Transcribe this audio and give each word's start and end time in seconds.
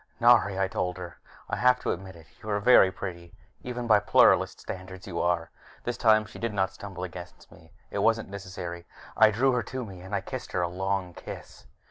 "Nari," 0.19 0.57
I 0.59 0.67
told 0.67 0.97
her, 0.97 1.19
"I 1.47 1.57
have 1.57 1.79
to 1.81 1.91
admit 1.91 2.15
it. 2.15 2.25
You 2.41 2.49
are 2.49 2.59
very 2.59 2.91
pretty 2.91 3.35
even 3.61 3.85
by 3.85 3.99
Pluralist 3.99 4.59
standards. 4.59 5.05
You 5.05 5.21
are" 5.21 5.51
This 5.83 5.95
time 5.95 6.25
she 6.25 6.39
did 6.39 6.55
not 6.55 6.71
stumble 6.73 7.03
against 7.03 7.51
me. 7.51 7.71
It 7.91 7.99
wasn't 7.99 8.27
necessary. 8.29 8.87
I 9.15 9.29
drew 9.29 9.51
her 9.51 9.61
to 9.61 9.85
me, 9.85 10.01
and 10.01 10.15
I 10.15 10.21
kissed 10.21 10.53
her 10.53 10.61
a 10.63 10.67
long 10.67 11.13
kiss. 11.13 11.67